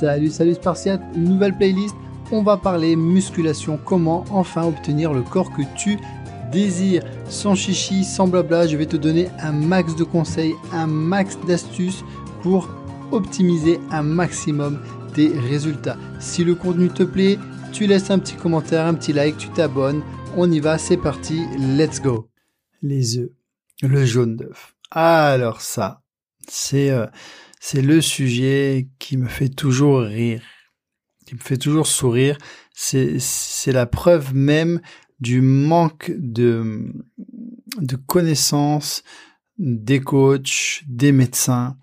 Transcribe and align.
Salut, 0.00 0.30
salut 0.30 0.54
Spartiate, 0.54 1.02
nouvelle 1.14 1.54
playlist. 1.54 1.94
On 2.32 2.42
va 2.42 2.56
parler 2.56 2.96
musculation, 2.96 3.78
comment 3.84 4.24
enfin 4.30 4.64
obtenir 4.64 5.12
le 5.12 5.20
corps 5.20 5.52
que 5.52 5.60
tu 5.76 5.98
désires. 6.50 7.02
Sans 7.28 7.54
chichi, 7.54 8.02
sans 8.02 8.26
blabla, 8.26 8.66
je 8.66 8.78
vais 8.78 8.86
te 8.86 8.96
donner 8.96 9.28
un 9.40 9.52
max 9.52 9.94
de 9.96 10.04
conseils, 10.04 10.54
un 10.72 10.86
max 10.86 11.36
d'astuces 11.46 12.02
pour 12.40 12.70
optimiser 13.12 13.78
un 13.90 14.02
maximum 14.02 14.80
tes 15.12 15.38
résultats. 15.38 15.98
Si 16.18 16.44
le 16.44 16.54
contenu 16.54 16.88
te 16.88 17.02
plaît, 17.02 17.38
tu 17.70 17.86
laisses 17.86 18.10
un 18.10 18.20
petit 18.20 18.36
commentaire, 18.36 18.86
un 18.86 18.94
petit 18.94 19.12
like, 19.12 19.36
tu 19.36 19.50
t'abonnes. 19.50 20.00
On 20.34 20.50
y 20.50 20.60
va, 20.60 20.78
c'est 20.78 20.96
parti, 20.96 21.44
let's 21.58 22.00
go. 22.00 22.30
Les 22.80 23.18
œufs, 23.18 23.32
le 23.82 24.06
jaune 24.06 24.36
d'œuf. 24.36 24.74
Alors 24.92 25.60
ça, 25.60 26.00
c'est 26.48 26.90
euh, 26.90 27.04
c'est 27.60 27.82
le 27.82 28.00
sujet 28.00 28.88
qui 28.98 29.16
me 29.18 29.28
fait 29.28 29.50
toujours 29.50 30.00
rire, 30.00 30.42
qui 31.26 31.34
me 31.34 31.40
fait 31.40 31.58
toujours 31.58 31.86
sourire. 31.86 32.36
C'est 32.72 33.72
la 33.72 33.86
preuve 33.86 34.34
même 34.34 34.80
du 35.20 35.42
manque 35.42 36.10
de 36.16 36.92
de 37.78 37.96
connaissances 37.96 39.04
des 39.58 40.00
coachs, 40.00 40.82
des 40.88 41.12
médecins. 41.12 41.76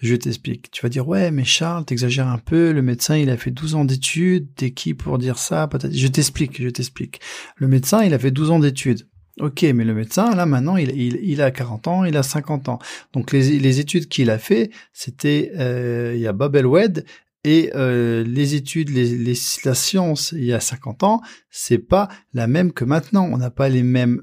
Je 0.00 0.14
t'explique. 0.14 0.70
Tu 0.70 0.82
vas 0.82 0.88
dire, 0.88 1.06
ouais, 1.06 1.30
mais 1.30 1.44
Charles, 1.44 1.84
t'exagères 1.84 2.28
un 2.28 2.38
peu. 2.38 2.72
Le 2.72 2.82
médecin, 2.82 3.16
il 3.16 3.30
a 3.30 3.36
fait 3.36 3.50
12 3.50 3.74
ans 3.74 3.84
d'études. 3.84 4.54
T'es 4.54 4.70
qui 4.70 4.94
pour 4.94 5.18
dire 5.18 5.38
ça? 5.38 5.68
Je 5.90 6.06
t'explique, 6.06 6.62
je 6.62 6.68
t'explique. 6.68 7.20
Le 7.56 7.68
médecin, 7.68 8.04
il 8.04 8.14
a 8.14 8.18
fait 8.18 8.30
12 8.30 8.50
ans 8.50 8.60
d'études. 8.60 9.07
Ok, 9.40 9.62
mais 9.62 9.84
le 9.84 9.94
médecin, 9.94 10.34
là 10.34 10.46
maintenant, 10.46 10.76
il, 10.76 10.90
il, 10.90 11.42
a 11.42 11.50
40 11.50 11.86
ans, 11.86 12.04
il 12.04 12.16
a 12.16 12.22
50 12.22 12.68
ans. 12.68 12.78
Donc 13.12 13.30
les, 13.32 13.80
études 13.80 14.08
qu'il 14.08 14.30
a 14.30 14.38
fait, 14.38 14.70
c'était 14.92 15.52
euh, 15.56 16.12
il 16.16 16.20
y 16.20 16.26
a 16.26 16.32
Babelwed 16.32 17.04
et 17.44 17.70
euh, 17.76 18.24
les 18.24 18.56
études, 18.56 18.90
les, 18.90 19.16
les, 19.16 19.34
la 19.64 19.74
science 19.74 20.32
il 20.32 20.44
y 20.44 20.52
a 20.52 20.60
50 20.60 21.04
ans, 21.04 21.20
c'est 21.50 21.78
pas 21.78 22.08
la 22.34 22.48
même 22.48 22.72
que 22.72 22.84
maintenant. 22.84 23.28
On 23.30 23.38
n'a 23.38 23.50
pas 23.50 23.68
les 23.68 23.84
mêmes 23.84 24.22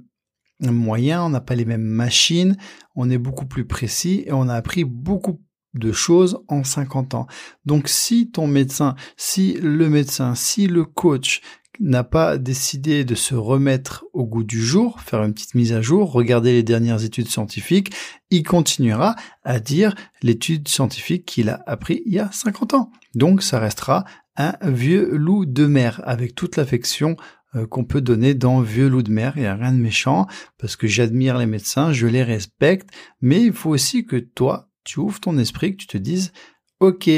moyens, 0.59 1.23
on 1.25 1.29
n'a 1.29 1.41
pas 1.41 1.55
les 1.55 1.65
mêmes 1.65 1.81
machines, 1.81 2.57
on 2.95 3.09
est 3.09 3.17
beaucoup 3.17 3.45
plus 3.45 3.65
précis 3.65 4.23
et 4.27 4.33
on 4.33 4.49
a 4.49 4.55
appris 4.55 4.83
beaucoup 4.83 5.41
de 5.75 5.91
choses 5.91 6.39
en 6.47 6.63
50 6.63 7.13
ans. 7.13 7.27
Donc 7.65 7.87
si 7.87 8.31
ton 8.31 8.47
médecin, 8.47 8.95
si 9.17 9.53
le 9.61 9.89
médecin, 9.89 10.35
si 10.35 10.67
le 10.67 10.85
coach 10.85 11.41
n'a 11.79 12.03
pas 12.03 12.37
décidé 12.37 13.03
de 13.03 13.15
se 13.15 13.35
remettre 13.35 14.05
au 14.13 14.25
goût 14.25 14.43
du 14.43 14.63
jour, 14.63 15.01
faire 15.01 15.23
une 15.23 15.33
petite 15.33 15.55
mise 15.55 15.73
à 15.73 15.81
jour, 15.81 16.11
regarder 16.11 16.53
les 16.53 16.63
dernières 16.63 17.03
études 17.03 17.27
scientifiques, 17.27 17.93
il 18.29 18.43
continuera 18.43 19.15
à 19.43 19.59
dire 19.59 19.93
l'étude 20.21 20.67
scientifique 20.67 21.25
qu'il 21.25 21.49
a 21.49 21.61
appris 21.67 22.01
il 22.05 22.13
y 22.13 22.19
a 22.19 22.31
50 22.31 22.73
ans. 22.73 22.91
Donc 23.13 23.43
ça 23.43 23.59
restera 23.59 24.05
un 24.37 24.55
vieux 24.63 25.15
loup 25.15 25.45
de 25.45 25.65
mer 25.65 26.01
avec 26.05 26.35
toute 26.35 26.57
l'affection 26.57 27.15
euh, 27.55 27.67
qu'on 27.67 27.85
peut 27.85 28.01
donner 28.01 28.33
dans 28.33 28.61
vieux 28.61 28.89
loup 28.89 29.03
de 29.03 29.11
mer. 29.11 29.33
Il 29.35 29.41
n'y 29.41 29.47
a 29.47 29.55
rien 29.55 29.71
de 29.71 29.77
méchant 29.77 30.27
parce 30.57 30.75
que 30.75 30.87
j'admire 30.87 31.37
les 31.37 31.45
médecins, 31.45 31.93
je 31.93 32.07
les 32.07 32.23
respecte, 32.23 32.89
mais 33.21 33.41
il 33.41 33.53
faut 33.53 33.69
aussi 33.69 34.05
que 34.05 34.17
toi, 34.17 34.69
tu 34.85 34.99
ouvres 34.99 35.19
ton 35.19 35.37
esprit, 35.37 35.71
que 35.71 35.81
tu 35.81 35.87
te 35.87 35.97
dises, 35.97 36.31
OK, 36.79 37.09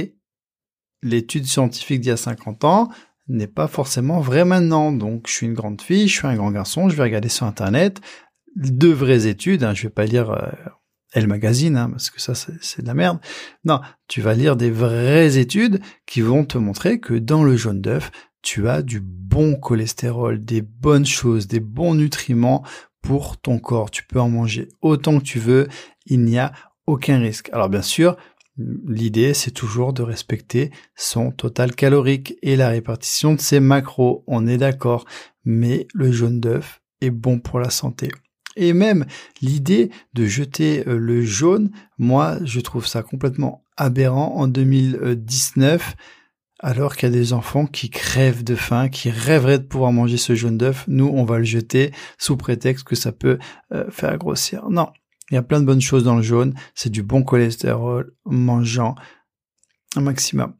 l'étude 1.03 1.45
scientifique 1.45 2.01
d'il 2.01 2.09
y 2.09 2.11
a 2.11 2.17
50 2.17 2.63
ans, 2.63 2.89
n'est 3.27 3.47
pas 3.47 3.67
forcément 3.67 4.19
vrai 4.19 4.45
maintenant. 4.45 4.91
Donc, 4.91 5.27
je 5.27 5.33
suis 5.33 5.45
une 5.45 5.53
grande 5.53 5.81
fille, 5.81 6.07
je 6.07 6.17
suis 6.17 6.27
un 6.27 6.35
grand 6.35 6.51
garçon, 6.51 6.89
je 6.89 6.95
vais 6.95 7.03
regarder 7.03 7.29
sur 7.29 7.45
Internet 7.45 8.01
de 8.55 8.87
vraies 8.87 9.27
études. 9.27 9.63
Hein, 9.63 9.73
je 9.73 9.83
vais 9.83 9.93
pas 9.93 10.05
lire 10.05 10.31
euh, 10.31 10.49
Elle 11.13 11.27
Magazine, 11.27 11.77
hein, 11.77 11.89
parce 11.89 12.09
que 12.09 12.21
ça, 12.21 12.33
c'est 12.35 12.81
de 12.81 12.87
la 12.87 12.93
merde. 12.93 13.19
Non, 13.65 13.81
tu 14.07 14.21
vas 14.21 14.33
lire 14.33 14.55
des 14.55 14.71
vraies 14.71 15.37
études 15.37 15.81
qui 16.05 16.21
vont 16.21 16.45
te 16.45 16.57
montrer 16.57 16.99
que 16.99 17.13
dans 17.13 17.43
le 17.43 17.57
jaune 17.57 17.81
d'œuf, 17.81 18.11
tu 18.41 18.69
as 18.69 18.81
du 18.81 19.01
bon 19.01 19.55
cholestérol, 19.55 20.43
des 20.43 20.61
bonnes 20.61 21.05
choses, 21.05 21.47
des 21.47 21.59
bons 21.59 21.95
nutriments 21.95 22.63
pour 23.01 23.37
ton 23.37 23.59
corps. 23.59 23.91
Tu 23.91 24.05
peux 24.05 24.19
en 24.19 24.29
manger 24.29 24.69
autant 24.81 25.19
que 25.19 25.23
tu 25.23 25.39
veux. 25.39 25.67
Il 26.05 26.21
n'y 26.23 26.39
a 26.39 26.53
aucun 26.87 27.19
risque. 27.19 27.49
Alors 27.53 27.69
bien 27.69 27.81
sûr, 27.81 28.17
L'idée, 28.57 29.35
c'est 29.35 29.51
toujours 29.51 29.93
de 29.93 30.01
respecter 30.01 30.71
son 30.95 31.29
total 31.29 31.75
calorique 31.75 32.35
et 32.41 32.55
la 32.55 32.69
répartition 32.69 33.35
de 33.35 33.39
ses 33.39 33.59
macros. 33.59 34.23
On 34.25 34.47
est 34.47 34.57
d'accord. 34.57 35.05
Mais 35.45 35.87
le 35.93 36.11
jaune 36.11 36.39
d'œuf 36.39 36.81
est 37.01 37.11
bon 37.11 37.39
pour 37.39 37.59
la 37.59 37.69
santé. 37.69 38.09
Et 38.55 38.73
même 38.73 39.05
l'idée 39.41 39.91
de 40.13 40.25
jeter 40.25 40.87
euh, 40.87 40.97
le 40.97 41.21
jaune, 41.21 41.69
moi, 41.99 42.39
je 42.43 42.59
trouve 42.59 42.87
ça 42.87 43.03
complètement 43.03 43.63
aberrant 43.77 44.33
en 44.35 44.47
2019 44.47 45.95
alors 46.59 46.95
qu'il 46.95 47.07
y 47.07 47.11
a 47.11 47.15
des 47.15 47.33
enfants 47.33 47.67
qui 47.67 47.91
crèvent 47.91 48.43
de 48.43 48.55
faim, 48.55 48.89
qui 48.89 49.11
rêveraient 49.11 49.59
de 49.59 49.63
pouvoir 49.63 49.91
manger 49.91 50.17
ce 50.17 50.33
jaune 50.33 50.57
d'œuf, 50.57 50.85
nous 50.87 51.05
on 51.05 51.23
va 51.23 51.37
le 51.37 51.43
jeter 51.43 51.91
sous 52.17 52.35
prétexte 52.35 52.83
que 52.83 52.95
ça 52.95 53.11
peut 53.11 53.37
euh, 53.71 53.85
faire 53.91 54.17
grossir. 54.17 54.67
Non, 54.71 54.89
il 55.31 55.35
y 55.35 55.37
a 55.37 55.43
plein 55.43 55.59
de 55.59 55.65
bonnes 55.65 55.81
choses 55.81 56.03
dans 56.03 56.15
le 56.15 56.21
jaune. 56.21 56.53
C'est 56.75 56.89
du 56.89 57.03
bon 57.03 57.23
cholestérol 57.23 58.13
mangeant 58.25 58.95
un 59.95 60.01
maximum. 60.01 60.53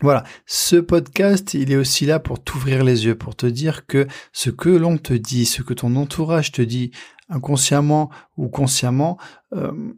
Voilà, 0.00 0.24
ce 0.46 0.76
podcast, 0.76 1.54
il 1.54 1.70
est 1.70 1.76
aussi 1.76 2.06
là 2.06 2.18
pour 2.18 2.42
t'ouvrir 2.42 2.82
les 2.82 3.04
yeux, 3.06 3.14
pour 3.14 3.36
te 3.36 3.46
dire 3.46 3.86
que 3.86 4.08
ce 4.32 4.50
que 4.50 4.68
l'on 4.68 4.98
te 4.98 5.12
dit, 5.12 5.46
ce 5.46 5.62
que 5.62 5.74
ton 5.74 5.94
entourage 5.94 6.50
te 6.50 6.62
dit, 6.62 6.90
inconsciemment 7.28 8.10
ou 8.36 8.48
consciemment, 8.48 9.16
euh, 9.54 9.94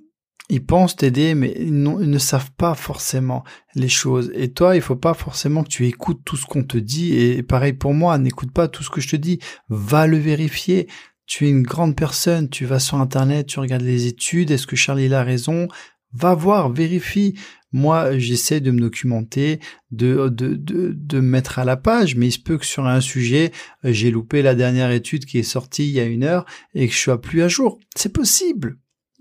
ils 0.50 0.65
pensent 0.65 0.97
t'aider, 0.97 1.34
mais 1.34 1.55
ils, 1.59 1.82
ne 1.82 2.19
savent 2.19 2.50
pas 2.53 2.75
forcément 2.75 3.44
les 3.75 3.88
choses. 3.88 4.31
Et 4.34 4.53
toi, 4.53 4.76
il 4.76 4.82
faut 4.82 4.97
pas 4.97 5.15
forcément 5.15 5.62
que 5.62 5.71
tu 5.71 5.87
écoutes 5.87 6.21
tout 6.22 6.37
ce 6.37 6.44
qu'on 6.44 6.65
te 6.65 6.76
dit. 6.76 7.15
Et 7.15 7.43
pareil 7.43 7.72
pour 7.72 7.94
moi, 7.94 8.19
n'écoute 8.19 8.53
pas 8.53 8.69
tout 8.69 8.82
ce 8.82 8.91
que 8.91 9.00
je 9.00 9.09
te 9.09 9.16
dis. 9.16 9.38
Va 9.71 10.06
le 10.06 10.19
vérifier 10.19 10.87
tu 11.27 11.47
es 11.47 11.51
une 11.51 11.62
grande 11.62 11.97
personne, 11.97 12.49
tu 12.49 12.65
vas 12.67 12.79
sur 12.79 12.99
Internet, 12.99 13.47
tu 13.47 13.61
regardes 13.61 13.83
les 13.83 14.07
études, 14.07 14.51
est-ce 14.51 14.67
que 14.67 14.77
Charlie 14.77 15.12
a 15.12 15.23
raison? 15.23 15.69
Va 16.12 16.35
voir, 16.35 16.71
vérifie. 16.71 17.35
Moi, 17.73 18.19
j'essaie 18.19 18.61
de 18.61 18.71
me 18.71 18.81
documenter, 18.81 19.59
de, 19.91 20.29
de, 20.29 20.55
de, 20.55 20.93
de 20.95 21.21
me 21.21 21.29
mettre 21.29 21.59
à 21.59 21.65
la 21.65 21.77
page, 21.77 22.15
mais 22.15 22.29
il 22.29 22.33
se 22.33 22.39
peut 22.39 22.57
que 22.57 22.67
sur 22.67 22.87
un 22.87 23.01
sujet, 23.01 23.51
j'ai 23.83 24.12
loupé 24.12 24.43
la 24.43 24.55
dernière 24.55 24.93
étude 24.93 25.25
qui 25.25 25.39
est 25.39 25.43
sortie 25.43 25.89
il 25.89 25.93
y 25.93 25.99
a 25.99 26.05
une 26.05 26.23
heure 26.23 26.45
et 26.75 26.87
que 26.87 26.95
je 26.95 26.99
sois 27.01 27.21
plus 27.21 27.43
à 27.43 27.49
jour. 27.49 27.81
C'est 27.97 28.12
possible. 28.12 28.79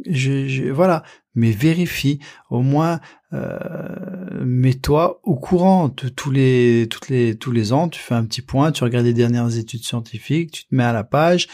Je, 0.08 0.72
voilà, 0.72 1.03
mais 1.34 1.50
vérifie. 1.52 2.20
Au 2.52 2.62
moins, 2.62 3.00
euh, 3.34 4.44
mets-toi 4.46 5.20
au 5.24 5.35
courant 5.35 5.88
de 5.88 6.09
tous 6.09 6.30
les, 6.30 6.88
toutes 6.91 7.09
les, 7.09 7.35
tous 7.35 7.52
les 7.52 7.74
ans. 7.74 7.90
Tu 7.90 8.00
fais 8.00 8.14
un 8.16 8.25
petit 8.25 8.41
point, 8.44 8.72
tu 8.72 8.84
regardes 8.84 9.06
les 9.06 9.14
dernières 9.14 9.58
études 9.58 9.84
scientifiques, 9.84 10.52
tu 10.52 10.66
te 10.66 10.75
mets 10.75 10.84
à 10.84 10.94
la 10.94 11.03
page, 11.03 11.47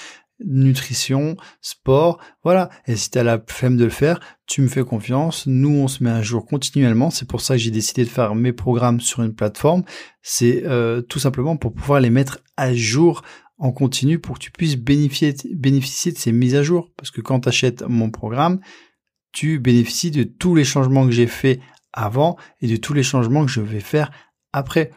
nutrition, 0.45 1.37
sport, 1.61 2.19
voilà. 2.43 2.69
Et 2.87 2.95
si 2.95 3.11
tu 3.11 3.17
as 3.17 3.23
la 3.23 3.41
flemme 3.45 3.77
de 3.77 3.85
le 3.85 3.89
faire, 3.89 4.19
tu 4.45 4.61
me 4.61 4.67
fais 4.67 4.83
confiance. 4.83 5.45
Nous, 5.47 5.69
on 5.69 5.87
se 5.87 6.03
met 6.03 6.09
à 6.09 6.21
jour 6.21 6.45
continuellement. 6.45 7.09
C'est 7.09 7.27
pour 7.27 7.41
ça 7.41 7.55
que 7.55 7.59
j'ai 7.59 7.71
décidé 7.71 8.03
de 8.03 8.09
faire 8.09 8.35
mes 8.35 8.53
programmes 8.53 9.01
sur 9.01 9.21
une 9.23 9.33
plateforme. 9.33 9.83
C'est 10.21 10.63
euh, 10.65 11.01
tout 11.01 11.19
simplement 11.19 11.57
pour 11.57 11.73
pouvoir 11.73 11.99
les 11.99 12.09
mettre 12.09 12.39
à 12.57 12.73
jour 12.73 13.21
en 13.57 13.71
continu 13.71 14.19
pour 14.19 14.35
que 14.35 14.43
tu 14.43 14.51
puisses 14.51 14.77
bénéficier, 14.77 15.35
bénéficier 15.53 16.11
de 16.11 16.17
ces 16.17 16.31
mises 16.31 16.55
à 16.55 16.63
jour. 16.63 16.89
Parce 16.95 17.11
que 17.11 17.21
quand 17.21 17.41
tu 17.41 17.49
achètes 17.49 17.83
mon 17.83 18.09
programme, 18.09 18.59
tu 19.31 19.59
bénéficies 19.59 20.11
de 20.11 20.23
tous 20.23 20.55
les 20.55 20.63
changements 20.63 21.05
que 21.05 21.11
j'ai 21.11 21.27
fait 21.27 21.59
avant 21.93 22.37
et 22.61 22.67
de 22.67 22.77
tous 22.77 22.93
les 22.93 23.03
changements 23.03 23.45
que 23.45 23.51
je 23.51 23.61
vais 23.61 23.79
faire 23.79 24.11
après. 24.53 24.91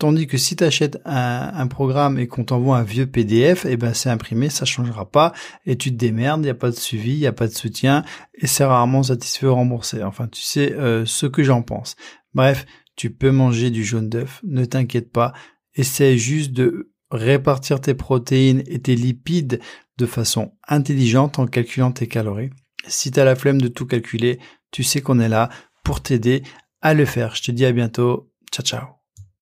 Tandis 0.00 0.26
que 0.26 0.38
si 0.38 0.56
tu 0.56 0.64
achètes 0.64 0.98
un, 1.04 1.66
programme 1.66 2.18
et 2.18 2.26
qu'on 2.26 2.42
t'envoie 2.42 2.78
un 2.78 2.82
vieux 2.82 3.06
PDF, 3.06 3.66
eh 3.68 3.76
ben 3.76 3.92
c'est 3.92 4.08
imprimé, 4.08 4.48
ça 4.48 4.64
changera 4.64 5.10
pas 5.10 5.34
et 5.66 5.76
tu 5.76 5.90
te 5.90 5.96
démerdes, 5.96 6.40
il 6.40 6.44
n'y 6.44 6.48
a 6.48 6.54
pas 6.54 6.70
de 6.70 6.76
suivi, 6.76 7.12
il 7.12 7.18
n'y 7.18 7.26
a 7.26 7.34
pas 7.34 7.46
de 7.46 7.52
soutien 7.52 8.02
et 8.32 8.46
c'est 8.46 8.64
rarement 8.64 9.02
satisfait 9.02 9.46
ou 9.46 9.54
remboursé. 9.54 10.02
Enfin, 10.02 10.26
tu 10.26 10.40
sais 10.40 10.72
euh, 10.72 11.04
ce 11.04 11.26
que 11.26 11.42
j'en 11.42 11.60
pense. 11.60 11.96
Bref, 12.32 12.64
tu 12.96 13.10
peux 13.10 13.30
manger 13.30 13.68
du 13.68 13.84
jaune 13.84 14.08
d'œuf, 14.08 14.40
ne 14.42 14.64
t'inquiète 14.64 15.12
pas, 15.12 15.34
essaie 15.74 16.16
juste 16.16 16.52
de 16.52 16.92
répartir 17.10 17.82
tes 17.82 17.92
protéines 17.92 18.62
et 18.68 18.80
tes 18.80 18.94
lipides 18.94 19.60
de 19.98 20.06
façon 20.06 20.54
intelligente 20.66 21.38
en 21.38 21.46
calculant 21.46 21.92
tes 21.92 22.06
calories. 22.06 22.50
Si 22.86 23.10
tu 23.10 23.20
as 23.20 23.26
la 23.26 23.36
flemme 23.36 23.60
de 23.60 23.68
tout 23.68 23.84
calculer, 23.84 24.38
tu 24.70 24.82
sais 24.82 25.02
qu'on 25.02 25.20
est 25.20 25.28
là 25.28 25.50
pour 25.84 26.00
t'aider 26.00 26.42
à 26.80 26.94
le 26.94 27.04
faire. 27.04 27.34
Je 27.34 27.42
te 27.42 27.50
dis 27.50 27.66
à 27.66 27.72
bientôt. 27.72 28.32
Ciao 28.50 28.64
ciao. 28.64 28.99